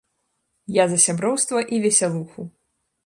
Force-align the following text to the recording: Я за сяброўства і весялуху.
Я 0.77 0.85
за 0.93 0.97
сяброўства 1.05 1.59
і 1.77 1.83
весялуху. 1.85 2.41